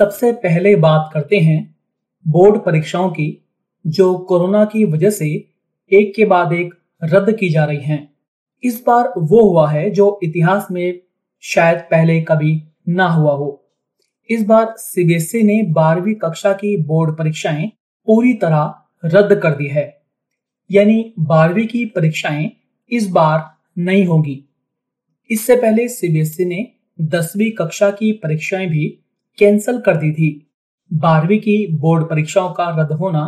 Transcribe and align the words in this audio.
सबसे 0.00 0.32
पहले 0.32 0.76
बात 0.76 1.10
करते 1.14 1.36
हैं 1.36 1.76
बोर्ड 2.28 2.60
परीक्षाओं 2.60 3.10
की, 3.10 3.44
जो 3.86 4.18
कोरोना 4.18 4.64
की 4.64 4.84
वजह 4.84 5.10
से 5.10 5.26
एक 5.92 6.12
के 6.16 6.24
बाद 6.24 6.52
एक 6.52 6.74
रद्द 7.04 7.36
की 7.36 7.48
जा 7.48 7.64
रही 7.64 7.80
हैं। 7.80 8.14
इस 8.62 8.84
बार 8.86 9.12
वो 9.18 9.50
हुआ 9.50 9.70
है 9.70 9.90
जो 9.90 10.20
इतिहास 10.22 10.68
में 10.70 11.00
शायद 11.40 11.78
पहले 11.78 12.20
कभी 12.20 12.62
ना 12.88 13.08
हुआ 13.08 13.32
हो। 13.32 13.70
इस 14.30 14.44
बार 14.44 14.74
सीबीएसई 14.78 15.42
ने 15.42 15.62
बारहवीं 15.62 16.14
कक्षा 16.14 16.52
की 16.52 16.76
बोर्ड 16.76 17.18
परीक्षाएँ 17.18 17.72
पूरी 18.06 18.34
तरह 18.34 18.74
रद्द 19.04 19.38
कर 19.38 19.50
दी 19.50 19.66
है। 19.66 20.02
यानी 20.70 21.14
बारहवीं 21.18 21.66
की 21.66 21.84
परीक्षाएँ 21.84 22.50
इस 22.90 23.10
बार 23.10 23.50
नहीं 23.78 24.04
होगी। 24.04 24.44
इससे 25.30 25.56
पहले 25.56 25.88
सीबीएसई 25.88 26.44
ने 26.44 26.72
दसवीं 27.00 27.50
कक्षा 27.50 27.90
की 27.90 28.12
परीक्षाएँ 28.12 28.66
भी 28.66 28.96
कैंसिल 29.40 29.78
कर 29.80 29.96
दी 29.96 30.12
थी। 30.12 30.30
बारहवीं 30.90 31.38
की 31.38 31.66
बोर्ड 31.72 32.04
परीक्षाओं 32.04 32.52
का 32.52 32.68
रद्द 32.70 32.92
होना 32.92 33.22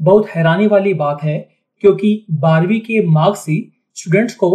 बहुत 0.00 0.26
हैरानी 0.28 0.66
वाली 0.66 0.94
बात 0.94 1.22
है, 1.22 1.38
क्योंकि 1.82 2.26
बारहवीं 2.32 2.80
के 2.80 3.00
मार्क्स 3.08 3.48
ही 3.48 3.56
स्टूडेंट्स 3.96 4.34
को 4.34 4.50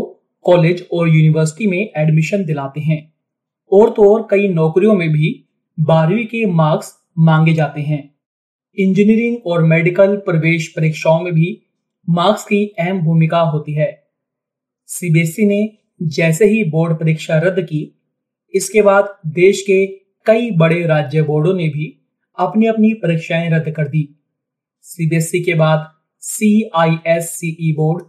कॉलेज 0.45 0.87
और 0.93 1.09
यूनिवर्सिटी 1.09 1.67
में 1.67 1.79
एडमिशन 1.97 2.43
दिलाते 2.45 2.81
हैं। 2.81 3.01
और 3.71 3.89
तो 3.89 4.13
और 4.13 4.27
कई 4.31 4.47
नौकरियों 4.47 4.93
में 4.93 5.09
भी 5.09 5.29
बारहवीं 5.77 6.25
के 6.25 6.45
मार्क्स 6.45 6.93
मांगे 7.19 7.53
जाते 7.53 7.81
हैं। 7.81 8.03
इंजीनियरिंग 8.77 9.37
और 9.45 9.63
मेडिकल 9.63 10.15
प्रवेश 10.17 10.67
परीक्षाओं 10.67 11.21
में 11.21 11.33
भी 11.33 11.57
मार्क्स 12.07 12.43
की 12.43 12.65
अहम 12.79 12.99
भूमिका 12.99 13.39
होती 13.41 13.73
है। 13.73 13.91
सीबीएसई 14.89 15.45
ने 15.45 15.69
जैसे 16.01 16.45
ही 16.45 16.63
बोर्ड 16.63 16.99
परीक्षा 16.99 17.37
रद्द 17.39 17.61
की, 17.63 17.81
इसके 18.53 18.81
बाद 18.81 19.15
देश 19.27 19.61
के 19.61 19.83
कई 20.25 20.51
बड़े 20.51 20.85
राज्य 20.87 21.21
बोर्डों 21.21 21.53
ने 21.53 21.67
भी 21.67 21.97
अपनी 22.37 22.65
अपनी 22.65 22.93
परीक्षाएँ 22.93 23.49
रद्द 23.49 23.69
कर 23.71 23.87
दी। 23.87 24.07
सीबीएसई 24.81 25.39
के 25.39 25.53
बाद 25.53 25.91
C 26.19 26.69
I 26.75 26.97
S 27.07 27.29
CE 27.29 27.71
board 27.73 28.03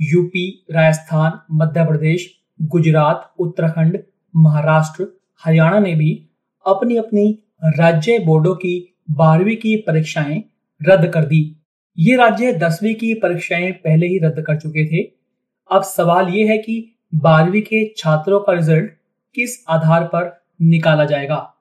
UP 0.00 0.66
Rajasthan, 0.70 1.40
Madhya 1.52 1.84
Pradesh, 1.84 2.28
Gujarat, 2.62 3.32
Uttarakhand, 3.38 3.98
Maharashtra, 4.36 5.06
Haryana 5.44 5.78
ने 5.78 5.94
भी 5.94 6.28
अपनी 6.66 6.96
अपनी 6.96 7.38
राज्य 7.64 8.18
बोर्डों 8.18 8.54
की 8.54 8.94
बारहवीं 9.10 9.56
की 9.56 9.76
परीक्षाएँ 9.76 10.42
रद्द 10.80 11.08
कर 11.08 11.24
दी। 11.24 11.56
ये 11.98 12.16
राज्य 12.16 12.52
दसवीं 12.52 12.94
की 12.94 13.14
परीक्षाएँ 13.14 13.72
पहले 13.72 14.06
ही 14.06 14.18
रद्द 14.18 14.42
कर 14.42 14.56
चुके 14.56 14.86
थे। 14.86 15.02
अब 15.70 15.82
सवाल 15.82 16.28
ये 16.28 16.46
है 16.46 16.58
कि 16.58 16.78
बारहवीं 17.14 17.62
के 17.62 17.84
छात्रों 17.96 18.40
का 18.40 18.52
रिज़ल्ट 18.52 18.90
किस 19.34 19.64
आधार 19.68 20.04
पर 20.04 20.44
निकाला 20.62 21.04
जाएगा? 21.04 21.52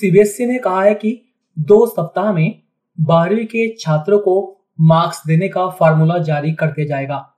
सीबीएसई 0.00 0.46
ने 0.46 0.58
कहा 0.58 0.82
है 0.82 0.94
कि 0.94 1.34
दो 1.58 1.86
सप्ताह 1.86 2.32
में 2.32 2.62
बारहवीं 3.00 3.46
के 3.46 3.76
छात्रों 3.80 4.18
को 4.18 4.64
मार्क्स 4.80 5.22
देने 5.26 5.48
का 5.48 5.68
फार्मूला 5.70 6.18
जारी 6.18 6.52
कर 6.52 6.66
दिया 6.66 6.86
जाएगा। 6.86 7.34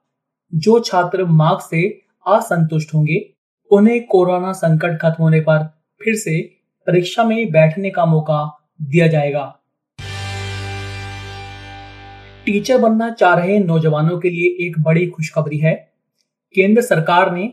जो 0.54 0.80
छात्र 0.80 1.24
मार्क्स 1.24 1.70
से 1.70 2.02
असंतुष्ट 2.26 2.94
होंगे, 2.94 3.34
उन्हें 3.70 4.06
कोरोना 4.06 4.52
संकट 4.52 4.98
खत्म 5.02 5.22
होने 5.22 5.40
पर 5.40 5.82
फिर 6.02 6.14
से 6.14 6.40
परीक्षा 6.86 7.24
में 7.24 7.50
बैठने 7.50 7.90
का 7.90 8.06
मौका 8.06 8.68
दिया 8.82 9.06
जाएगा। 9.06 9.60
टीचर 12.46 12.78
बनना 12.78 13.10
चाह 13.10 13.34
रहे 13.34 13.58
नौजवानों 13.58 14.18
के 14.18 14.30
लिए 14.30 14.66
एक 14.66 14.80
बड़ी 14.80 15.06
खुशखबरी 15.06 15.58
है। 15.58 15.74
केंद्र 16.54 16.82
सरकार 16.82 17.32
ने 17.32 17.48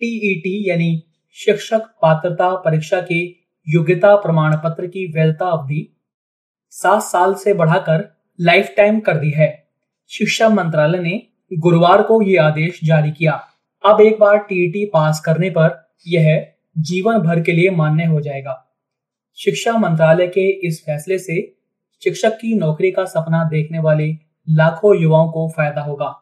टीईटी 0.00 0.70
यानी 0.70 1.02
शिक्षक 1.32 1.82
पात्रता 2.02 2.54
परीक्षा 2.54 3.00
के 3.00 3.41
योग्यता 3.68 4.14
प्रमाण 4.16 4.56
पत्र 4.56 4.86
की 4.86 5.06
वैधता 5.12 5.46
अवधि 5.46 5.96
सात 6.70 7.02
साल 7.02 7.34
से 7.34 7.54
बढ़ाकर 7.54 8.04
लाइफ 8.40 8.74
टाइम 8.76 9.00
कर 9.00 9.16
दी 9.16 9.30
है। 9.30 9.68
शिक्षा 10.10 10.48
मंत्रालय 10.48 10.98
ने 10.98 11.22
गुरुवार 11.52 12.02
को 12.02 12.22
ये 12.22 12.36
आदेश 12.36 12.80
जारी 12.84 13.10
किया। 13.10 13.32
अब 13.84 14.00
एक 14.00 14.18
बार 14.20 14.38
टीईटी 14.38 14.84
पास 14.84 15.20
करने 15.20 15.50
पर 15.50 15.92
यह 16.08 16.46
जीवन 16.78 17.18
भर 17.18 17.40
के 17.40 17.52
लिए 17.52 17.70
मान्य 17.70 18.04
हो 18.04 18.20
जाएगा। 18.20 18.76
शिक्षा 19.38 19.72
मंत्रालय 19.72 20.26
के 20.26 20.48
इस 20.66 20.82
फैसले 20.86 21.18
से 21.18 21.56
शिक्षक 22.02 22.32
की 22.32 22.54
नौकरी 22.54 22.90
का 22.90 23.04
सपना 23.04 23.44
देखने 23.44 23.78
वाले 23.78 24.12
लाखों 24.50 24.96
युवाओं 24.96 25.30
को 25.32 25.48
फ़ायदा 25.56 25.80
होगा। 25.80 26.14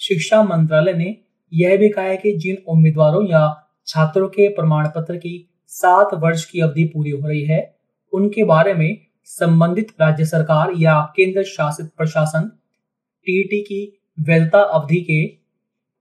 शिक्षा 0.00 0.42
मंत्रालय 0.42 0.92
ने 0.92 1.16
यह 1.52 1.76
भी 1.76 1.88
कहा 1.88 2.04
है 2.04 2.16
कि 2.16 2.36
जिन 2.38 2.56
उम्मीदवारों 2.68 3.26
या 3.26 3.70
छात्रों 3.86 4.28
के 4.28 4.48
प्रमाण 4.48 4.88
पत्र 4.88 5.16
की 5.16 5.46
सात 5.72 6.14
वर्ष 6.14 6.44
की 6.44 6.60
अवधि 6.60 6.84
पूरी 6.84 7.10
हो 7.10 7.28
रही 7.28 7.44
है। 7.44 7.76
उनके 8.12 8.44
बारे 8.44 8.74
में 8.74 8.98
संबंधित 9.24 9.88
राज्य 10.00 10.24
सरकार 10.24 10.72
या 10.76 11.00
केंद्र 11.16 11.42
शासित 11.42 11.86
प्रशासन 11.96 12.48
टीईटी 13.26 13.60
की 13.62 14.00
वैधता 14.20 14.60
अवधि 14.60 15.00
के 15.00 15.26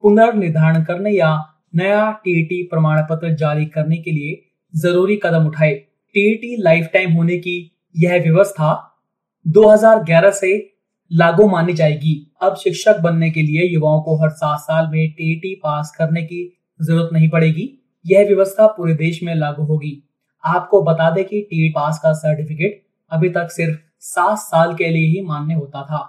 पुनर्निर्धारण 0.03 0.83
करने 0.83 1.11
या 1.11 1.45
नया 1.75 2.11
टीईटी 2.11 2.63
प्रमाण 2.63 3.01
पत्र 3.09 3.33
जारी 3.33 3.65
करने 3.65 3.97
के 3.97 4.11
लिए 4.11 4.41
ज़रूरी 4.79 5.19
कदम 5.23 5.47
उठाए। 5.47 5.73
टीईटी 6.15 6.61
लाइफ 6.61 6.89
टाइम 6.93 7.11
होने 7.11 7.37
की 7.37 7.81
यह 7.97 8.21
व्यवस्था 8.21 8.99
2011 9.47 10.31
से 10.31 10.75
लागू 11.13 11.47
मानी 11.47 11.73
जाएगी। 11.73 12.31
अब 12.41 12.55
शिक्षक 12.55 12.99
बनने 12.99 13.31
के 13.31 13.41
लिए 13.41 13.67
युवाओं 13.73 14.01
को 14.01 14.15
हर 14.15 14.29
सात 14.29 14.59
साल 14.59 14.87
में 14.87 15.11
टीईटी 15.11 15.55
पास 15.55 15.95
करने 15.97 16.23
की 16.23 16.57
ज़रूरत 16.81 17.09
नहीं 17.13 17.29
पड़ेगी। 17.29 17.78
यह 18.05 18.25
व्यवस्था 18.27 18.65
पूरे 18.67 18.93
देश 18.95 19.19
में 19.23 19.33
लागू 19.35 19.63
होगी। 19.63 19.91
आपको 20.43 20.81
बता 20.83 21.09
दें 21.11 21.23
कि 21.25 21.41
टी 21.41 21.69
पास 21.69 21.99
का 22.03 22.11
सर्टिफिकेट 22.15 22.81
अभी 23.11 23.29
तक 23.29 23.51
सिर्फ़ 23.51 23.77
सात 24.03 24.37
साल 24.37 24.73
के 24.75 24.89
लिए 24.89 25.07
ही 25.07 25.21
मान्य 25.25 25.53
होता 25.53 25.83
था। 25.83 25.99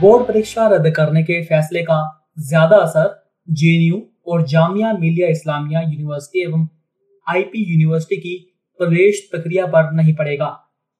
बोर्ड 0.00 0.26
परीक्षा 0.28 0.66
रद्द 0.68 0.90
करने 0.90 1.22
के 1.22 1.42
फैसले 1.44 1.82
का 1.82 2.00
ज़्यादा 2.40 2.76
असर 2.78 3.12
जेएनयू 3.48 4.02
और 4.26 4.46
जामिया 4.46 4.92
मिलिया 4.94 5.28
इस्लामिया 5.28 5.80
यूनिवर्सिटी 5.82 6.42
एवं 6.42 6.66
आईपी 7.26 7.64
यूनिवर्सिटी 7.64 8.16
की 8.18 8.36
प्रवेश 8.80 9.28
प्रक्रिया 9.30 9.66
पर 9.66 9.92
नहीं 9.92 10.14
पड़ेगा, 10.16 10.48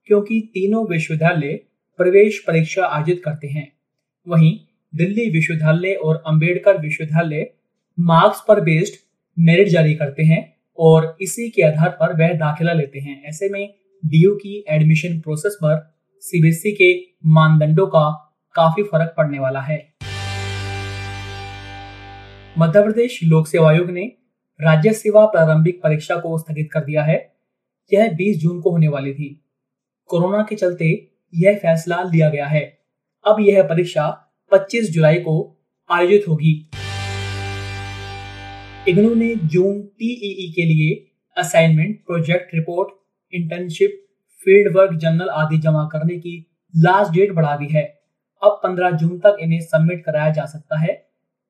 क्योंकि 0.08 0.40
तीनों 0.54 0.86
विश्वविद्यालय 0.88 1.60
प्रवेश 1.98 2.44
परीक्षा 2.46 2.86
आयोजित 2.86 3.22
करते 3.24 3.48
हैं। 3.48 3.66
वहीं 4.26 4.56
दिल्ली 4.92 5.28
विश्वविद्यालय 5.30 5.94
और 5.94 6.22
अंबेडकर 6.26 6.80
विश्वविद्यालय 6.80 7.50
मार्क्स 8.00 8.40
पर 8.48 8.60
बेस्ड 8.60 8.94
मेरिट 9.38 9.68
जारी 9.68 9.94
करते 9.94 10.22
हैं 10.22 10.56
और 10.78 11.16
इसी 11.20 11.50
के 11.50 11.62
आधार 11.62 11.88
पर 11.88 12.20
वह 12.20 12.28
दाखिला 12.28 12.72
लेते 12.72 12.98
हैं। 12.98 13.24
ऐसे 13.24 13.48
में 13.48 13.74
डीयू 14.04 14.34
की 14.34 14.64
एडमिशन 14.68 15.20
प्रोसेस 15.20 15.54
पर 15.54 15.96
सीबीएसई 16.20 16.72
के 16.72 17.14
मानदंडों 17.26 17.86
का 17.86 18.34
काफ़ी 18.54 18.82
फ़र्क 18.82 19.14
पड़ने 19.16 19.38
वाला 19.38 19.60
है। 19.60 19.94
मध्य 22.58 22.82
प्रदेश 22.82 23.20
लोक 23.24 23.46
सेवा 23.46 23.70
आयोग 23.70 23.90
ने 23.90 24.12
राज्य 24.60 24.92
सेवा 24.92 25.26
प्रारंभिक 25.26 25.82
परीक्षा 25.82 26.16
को 26.16 26.38
स्थगित 26.38 26.68
कर 26.72 26.80
दिया 26.80 27.02
है। 27.02 27.36
यह 27.92 28.12
20 28.12 28.38
जून 28.38 28.60
को 28.60 28.70
होने 28.70 28.88
वाली 28.88 29.14
थी। 29.14 29.44
कोरोना 30.06 30.46
के 30.48 30.56
चलते 30.56 31.10
यह 31.34 31.56
फैसला 31.56 32.02
लिया 32.02 32.28
गया 32.28 32.46
है। 32.46 32.78
अब 33.26 33.36
यह 33.40 33.62
परीक्षा 33.62 34.34
25 34.50 34.90
जुलाई 34.90 35.16
को 35.16 35.64
आयोजित 35.90 36.24
होगी। 36.28 36.70
इग्नू 38.88 39.14
ने 39.14 39.34
जून 39.52 39.80
टीईई 39.98 40.50
के 40.52 40.64
लिए 40.64 40.94
assignment 41.36 41.96
project 42.06 42.54
report 42.54 42.88
internship 43.32 43.92
field 44.46 44.76
work 44.76 44.98
journal 45.00 45.28
आदि 45.34 45.58
जमा 45.58 45.84
करने 45.92 46.16
की 46.16 46.34
लास्ट 46.74 47.12
डेट 47.12 47.32
बढ़ा 47.32 47.54
दी 47.56 47.66
है। 47.66 47.84
अब 48.42 48.60
15 48.64 48.90
जून 48.92 49.18
तक 49.18 49.36
इन्हें 49.40 49.60
सबमिट 49.62 50.04
कराया 50.04 50.32
जा 50.32 50.44
सकता 50.46 50.78
है। 50.80 50.92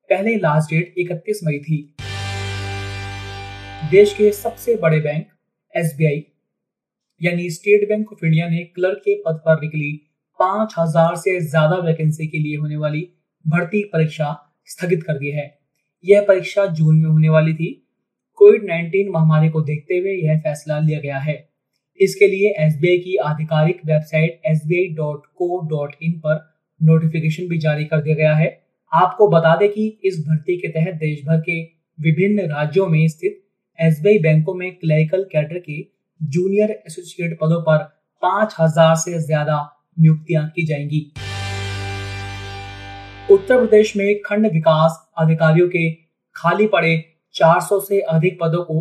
पहले 0.09 0.35
लास्ट 0.37 0.69
डेट 0.69 0.93
31 0.99 1.41
मई 1.43 1.59
थी। 1.59 1.81
देश 3.91 4.13
के 4.13 4.31
सबसे 4.31 4.75
बड़े 4.77 4.99
बैंक, 4.99 5.27
एसबीआई, 5.73 6.23
यानी 7.21 7.49
स्टेट 7.49 7.87
बैंक 7.89 8.13
ऑफ़ 8.13 8.25
इंडिया 8.25 8.47
ने 8.49 8.63
क्लर्क 8.65 9.01
के 9.05 9.15
पद 9.25 9.41
पर 9.45 9.61
निकली 9.61 9.91
पाँच 10.39 10.75
हज़ार 10.79 11.15
से 11.17 11.39
ज़्यादा 11.41 11.83
वैकेंसी 11.83 12.27
के 12.27 12.39
लिए 12.39 12.57
होने 12.57 12.77
वाली 12.77 13.07
भर्ती 13.45 13.83
परीक्षा 13.93 14.33
स्थगित 14.67 15.03
कर 15.03 15.17
दी 15.17 15.31
है। 15.31 15.47
यह 16.05 16.25
परीक्षा 16.27 16.65
जून 16.65 16.95
में 16.95 17.09
होने 17.09 17.29
वाली 17.29 17.53
थी। 17.53 17.71
कोविड 18.39 18.63
19 18.63 19.11
महामारी 19.11 19.49
को 19.49 19.61
देखते 19.61 19.97
हुए 19.97 20.11
यह 20.13 20.39
फैसला 20.39 20.79
लिया 20.79 20.99
गया 20.99 21.17
है। 21.17 21.37
इसके 21.99 22.27
लिए 22.27 22.49
एसबीआई 22.59 22.97
की 22.97 23.15
आधिकारिक 23.25 23.81
वेबसाइट 23.85 24.41
एस 24.45 24.61
पर 26.23 26.43
नोटिफिकेशन 26.81 27.47
भी 27.47 27.57
जारी 27.57 27.85
कर 27.85 28.01
दिया 28.01 28.15
गया 28.15 28.33
है। 28.35 28.49
आपको 28.91 29.27
बता 29.27 29.55
दें 29.55 29.69
कि 29.69 29.87
इस 30.05 30.19
भर्ती 30.27 30.57
के 30.57 30.67
तहत 30.69 30.95
देश 30.95 31.23
भर 31.25 31.39
के 31.39 31.61
विभिन्न 31.99 32.47
राज्यों 32.49 32.87
में 32.87 33.07
स्थित 33.07 33.41
एसबीआई 33.79 34.19
बैंकों 34.19 34.53
में 34.53 34.71
क्लरिकल 34.75 35.23
कैडर 35.31 35.59
के 35.59 35.81
जूनियर 36.21 36.71
एसोसिएट 36.71 37.37
पदों 37.41 37.61
पर 37.61 37.83
पाँच 38.23 38.55
हज़ार 38.59 38.95
से 38.95 39.19
ज़्यादा 39.21 39.57
नियुक्तियाँ 39.99 40.47
की 40.49 40.65
जाएँगी। 40.65 41.11
उत्तर 43.31 43.57
प्रदेश 43.57 43.95
में 43.97 44.21
खंड 44.25 44.45
विकास 44.53 44.97
अधिकारियों 45.17 45.67
के 45.67 45.89
खाली 46.35 46.65
पड़े 46.67 46.93
400 47.35 47.79
से 47.81 47.99
अधिक 48.09 48.37
पदों 48.41 48.63
को 48.63 48.79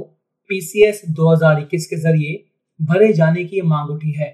पीसीएस 0.50 1.00
2021 1.10 1.86
के 1.86 1.96
ज़रिए 1.96 2.44
भरे 2.80 3.12
जाने 3.12 3.44
की 3.44 3.60
मांग 3.62 3.90
उठी 3.90 4.12
है। 4.12 4.28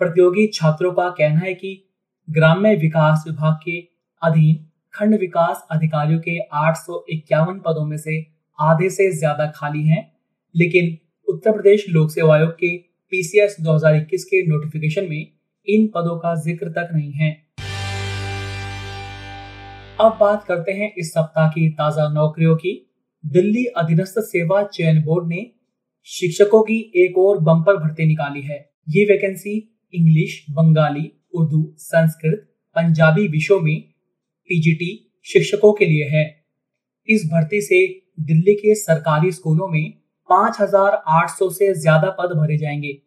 प्रतियोगी 0.00 0.46
छात्रों 0.54 0.92
का 0.92 1.08
कहना 1.10 1.40
है 1.40 1.54
कि 1.54 1.74
ग्राम्य 2.28 2.74
विकास 2.76 3.24
विभाग 3.26 3.54
के 3.64 3.78
अधीन 4.22 4.64
खंड 4.94 5.18
विकास 5.20 5.66
अधिकारियों 5.72 6.20
के 6.20 6.38
आठ 6.56 6.76
सौ 6.76 7.04
इक्यावन 7.10 7.58
पदों 7.58 7.86
में 7.86 7.96
से 7.96 8.18
आधे 8.58 8.90
से 8.90 9.10
ज़्यादा 9.12 9.50
खाली 9.56 9.82
हैं, 9.82 10.10
लेकिन 10.54 10.96
उत्तर 11.28 11.52
प्रदेश 11.52 11.86
लोक 11.88 12.10
सेवा 12.10 12.34
आयोग 12.36 12.52
के 12.52 12.76
पीसीएस 13.12 13.56
2021 13.60 14.24
के 14.24 14.46
नोटिफिकेशन 14.46 15.08
में 15.10 15.26
इन 15.68 15.86
पदों 15.94 16.18
का 16.18 16.34
ज़िक्र 16.42 16.68
तक 16.70 16.88
नहीं 16.94 17.12
है। 17.12 17.43
अब 20.00 20.16
बात 20.20 20.44
करते 20.44 20.72
हैं 20.72 20.90
इस 20.98 21.12
सप्ताह 21.12 21.48
की 21.48 21.68
ताज़ा 21.70 22.08
नौकरियों 22.08 22.54
की। 22.56 22.70
दिल्ली 23.24 23.64
अधीनस्थ 23.76 24.14
सेवा 24.20 24.62
चयन 24.62 25.00
बोर्ड 25.02 25.28
ने 25.28 25.44
शिक्षकों 26.08 26.62
की 26.62 26.78
एक 26.96 27.18
और 27.18 27.38
बम्पर 27.40 27.76
भर्ती 27.76 28.06
निकाली 28.06 28.42
है। 28.42 28.58
ये 28.88 29.04
वैकेंसी 29.04 29.52
इंग्लिश 29.94 30.34
बंगाली 30.50 31.04
उर्दू 31.34 31.62
संस्कृत 31.78 32.42
पंजाबी 32.76 33.28
विषयों 33.28 33.60
में 33.60 33.80
टीजीटी 34.50 34.90
शिक्षकों 35.26 35.72
के 35.72 35.86
लिए 35.86 36.08
है। 36.08 36.24
इस 37.08 37.28
भर्ती 37.32 37.60
से 37.60 37.86
दिल्ली 38.20 38.54
के 38.54 38.74
सरकारी 38.74 39.32
स्कूलों 39.32 39.68
में 39.68 39.92
5,800 40.28 41.50
से 41.50 41.72
ज़्यादा 41.74 42.10
पद 42.10 42.36
भरे 42.36 42.58
जाएँगे। 42.58 42.98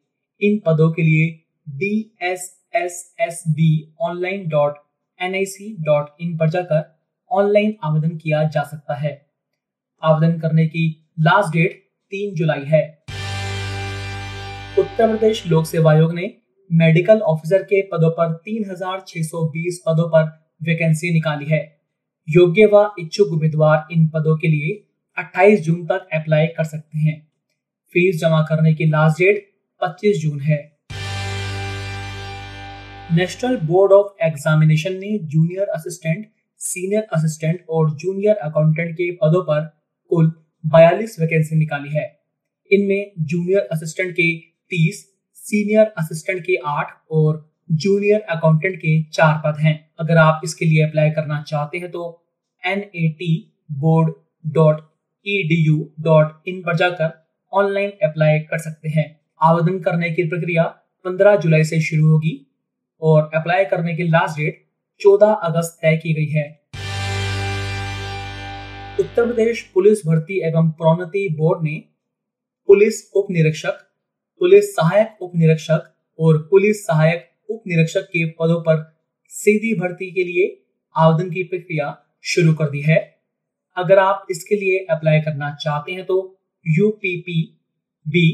इन 0.41 0.59
पदों 0.65 0.91
के 0.91 1.01
लिए 1.01 1.29
D 1.67 1.95
S 2.23 2.51
S 2.75 3.15
S 3.21 3.43
B 3.49 3.71
online 4.01 4.47
dot 4.49 4.86
N 5.21 6.37
पर 6.37 6.49
जाकर 6.49 6.99
ऑनलाइन 7.31 7.75
आवेदन 7.83 8.17
किया 8.17 8.43
जा 8.43 8.63
सकता 8.63 8.95
है। 8.95 9.27
आवेदन 10.03 10.39
करने 10.39 10.67
की 10.67 11.11
लास्ट 11.19 11.53
डेट 11.53 11.89
तीन 12.11 12.35
जुलाई 12.35 12.63
है। 12.63 13.03
उत्तर 14.79 15.07
प्रदेश 15.07 15.47
लोक 15.47 15.65
सेवा 15.65 15.91
आयोग 15.91 16.13
ने 16.13 16.37
मेडिकल 16.71 17.19
ऑफिसर 17.19 17.63
के 17.63 17.81
पदों 17.81 18.11
पर 18.11 18.33
3,620 18.33 19.83
पदों 19.85 20.09
पर 20.09 20.47
वैकेंसी 20.63 21.13
निकाली 21.13 21.45
है। 21.45 21.81
योग्य 22.29 22.65
व 22.73 22.91
इच्छुक 22.99 23.27
उम्मीदवार 23.27 23.87
इन 23.91 24.07
पदों 24.07 24.37
के 24.37 24.47
लिए 24.47 24.87
28 25.17 25.61
जून 25.61 25.85
तक 25.85 26.07
अप्लाई 26.13 26.47
कर 26.47 26.63
सकते 26.63 26.97
हैं। 26.97 27.27
फ़ीस 27.93 28.19
जमा 28.19 28.41
करने 28.41 28.73
की 28.73 28.85
लास्ट 28.85 29.19
डेट 29.19 29.51
25 29.81 30.21
जून 30.21 30.39
है। 30.39 30.76
नेशनल 33.15 33.55
बोर्ड 33.57 33.91
ऑफ़ 33.93 34.23
एग्जामिनेशन 34.23 34.93
ने 34.93 35.17
जूनियर 35.23 35.67
असिस्टेंट 35.67 36.25
सीनियर 36.61 37.03
असिस्टेंट 37.13 37.59
और 37.69 37.89
जूनियर 37.91 38.35
अकाउंटेंट 38.35 38.93
के 38.93 39.11
पदों 39.11 39.41
पर 39.41 39.61
कुल 40.11 40.31
42 40.63 41.15
वैकेंसी 41.19 41.55
निकाली 41.55 41.89
है। 41.89 42.03
इनमें 42.71 43.11
जूनियर 43.19 43.67
असिस्टेंट 43.71 44.11
के 44.11 44.27
30, 44.71 44.99
सीनियर 45.37 45.93
असिस्टेंट 45.97 46.41
के 46.41 46.57
8 46.67 46.91
और 47.11 47.39
जूनियर 47.71 48.19
अकाउंटेंट 48.29 48.75
के 48.75 49.01
चार 49.03 49.41
पद 49.45 49.59
हैं। 49.59 49.75
अगर 49.99 50.17
आप 50.17 50.41
इसके 50.43 50.65
लिए 50.65 50.83
अप्लाई 50.83 51.09
करना 51.09 51.41
चाहते 51.41 51.77
हैं 51.77 51.91
तो 51.91 52.03
N 52.63 52.79
A 52.79 53.07
T 53.19 53.31
board 53.71 54.13
dot 54.53 54.81
E 55.25 55.37
D 55.43 55.61
U 55.67 55.77
dot 55.99 56.43
in 56.47 56.61
पर 56.61 56.75
जाकर 56.75 57.13
ऑनलाइन 57.53 57.89
अप्लाई 58.03 58.39
कर 58.39 58.57
सकते 58.57 58.89
हैं। 58.89 59.07
आवेदन 59.41 59.79
करने 59.79 60.09
की 60.09 60.27
प्रक्रिया 60.27 60.63
15 61.05 61.35
जुलाई 61.35 61.63
से 61.63 61.81
शुरू 61.81 62.07
होगी। 62.07 62.43
और 63.01 63.29
अप्लाई 63.35 63.65
करने 63.65 63.95
की 63.95 64.03
लास्ट 64.03 64.37
डेट 64.37 64.63
14 65.01 65.33
अगस्त 65.43 65.77
तय 65.81 65.97
की 65.97 66.13
गई 66.13 66.31
है। 66.31 66.45
उत्तर 68.99 69.25
प्रदेश 69.25 69.61
पुलिस 69.73 70.05
भर्ती 70.07 70.39
एवं 70.47 70.69
प्रोन्नति 70.71 71.27
बोर्ड 71.37 71.63
ने 71.63 71.75
पुलिस 72.69 73.01
उप 73.15 73.27
निरीक्षक 73.31 73.83
पुलिस 74.41 74.75
सहायक 74.75 75.21
उप 75.21 75.31
निरीक्षक 75.35 75.93
और 76.19 76.37
पुलिस 76.51 76.85
सहायक 76.85 77.29
उप 77.49 77.61
निरीक्षक 77.67 78.07
के 78.07 78.25
पदों 78.31 78.59
पर 78.61 78.81
सीधी 79.31 79.73
भर्ती 79.73 80.11
के 80.11 80.23
लिए 80.23 80.45
आवेदन 80.95 81.29
की 81.29 81.43
प्रक्रिया 81.43 81.95
शुरू 82.23 82.53
कर 82.53 82.69
दी 82.69 82.81
है। 82.81 82.97
अगर 83.77 83.99
आप 83.99 84.27
इसके 84.31 84.55
लिए 84.55 84.85
अप्लाई 84.89 85.21
करना 85.21 85.53
चाहते 85.55 85.91
हैं 85.91 86.05
तो 86.05 86.17
U 86.65 86.89
P 87.01 87.15
P 87.21 87.41
B 88.05 88.27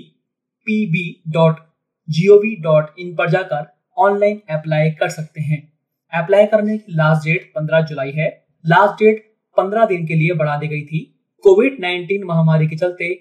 P 0.67 0.85
B 0.85 1.05
dot 1.31 1.59
G 2.07 2.27
O 2.27 2.37
V 2.37 2.55
dot 2.61 2.99
in 2.99 3.15
पर 3.15 3.29
जाकर 3.29 3.72
ऑनलाइन 3.97 4.41
अप्लाई 4.49 4.91
कर 4.91 5.09
सकते 5.09 5.41
हैं। 5.41 5.73
अप्लाई 6.13 6.45
करने 6.45 6.77
की 6.77 6.93
लास्ट 6.93 7.27
डेट 7.27 7.51
15 7.55 7.81
जुलाई 7.81 8.11
है। 8.11 8.45
लास्ट 8.65 8.93
डेट 8.93 9.33
15 9.57 9.85
दिन 9.85 10.07
के 10.07 10.13
लिए 10.13 10.33
बढ़ा 10.33 10.57
दी 10.57 10.67
गई 10.67 10.81
थी। 10.81 10.99
कोविड 11.43 11.79
19 11.79 12.23
महामारी 12.23 12.67
के 12.67 12.75
चलते 12.75 13.13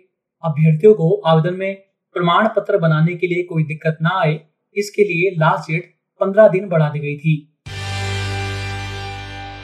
अभ्यर्थियों 0.45 0.95
को 0.95 1.21
आवेदन 1.21 1.55
में 1.55 1.75
प्रमाण 2.13 2.49
पत्र 2.49 2.79
बनाने 2.79 3.15
के 3.15 3.27
लिए 3.27 3.43
कोई 3.43 3.65
दिक्कत 3.65 3.99
ना 4.03 4.21
आए, 4.23 4.41
इसके 4.77 5.05
लिए 5.05 5.31
लास्ट 5.31 5.71
डेट 5.71 5.95
15 6.21 6.49
दिन 6.49 6.69
बढ़ा 6.69 6.89
दी 6.89 6.99
गई 6.99 7.17
थी। 7.17 7.49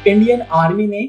इंडियन 0.06 0.40
आर्मी 0.40 0.86
ने 0.86 1.02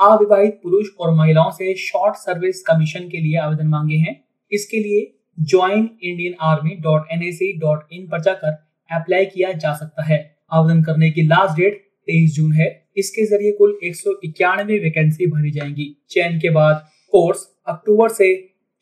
अविवाहित 0.00 0.60
पुरुष 0.62 0.86
और 1.00 1.14
महिलाओं 1.14 1.50
से 1.50 1.74
शॉर्ट 1.74 2.14
सर्विस 2.14 2.62
कमीशन 2.62 3.08
के 3.08 3.18
लिए 3.18 3.36
आवेदन 3.38 3.66
मांगे 3.66 3.96
हैं। 3.96 4.24
इसके 4.52 4.76
लिए 4.76 5.12
join 5.40 5.90
Indian 6.02 6.34
army 6.40 6.70
dot 6.70 7.06
N 7.12 7.20
dot 7.58 7.86
in 7.92 8.08
पर 8.08 8.20
जाकर 8.20 8.65
अप्लाई 8.90 9.24
किया 9.24 9.52
जा 9.52 9.74
सकता 9.74 10.04
है। 10.04 10.18
आवेदन 10.52 10.82
करने 10.82 11.10
की 11.10 11.22
लास्ट 11.22 11.56
डेट 11.56 11.78
तेईस 12.06 12.34
जून 12.34 12.52
है। 12.52 12.68
इसके 12.96 13.24
ज़रिए 13.26 13.52
कुल 13.52 13.78
एक 13.84 13.96
सौ 13.96 14.14
इक्यानवे 14.24 14.78
वैकेंसी 14.78 15.26
भरी 15.26 15.50
जाएँगी। 15.50 15.96
चयन 16.10 16.38
के 16.38 16.50
बाद 16.50 16.86
कोर्स 17.12 17.46
अक्टूबर 17.68 18.08
से 18.08 18.28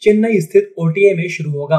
चेन्नई 0.02 0.40
स्थित 0.40 0.74
ओटीए 0.78 1.14
में 1.14 1.28
शुरू 1.28 1.50
होगा। 1.50 1.78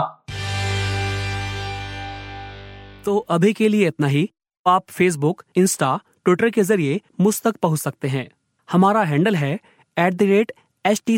तो 3.06 3.18
अभी 3.18 3.54
के 3.54 3.68
लिए 3.68 3.88
इतना 3.88 4.08
ही। 4.08 4.30
आप 4.66 4.86
फेसबुक 4.90 5.44
इंस्टा 5.58 6.00
ट्विटर 6.26 6.50
के 6.50 6.64
ज़रिए 6.64 7.00
मुझ 7.22 7.42
तक 7.42 7.56
पहुँच 7.56 7.80
सकते 7.80 8.08
हैं। 8.08 8.28
हमारा 8.70 9.04
हैंडल 9.04 9.36
है 9.36 9.54
at 9.98 10.14
the 10.14 10.24
rate 10.24 10.52
H 10.86 11.02
T 11.06 11.18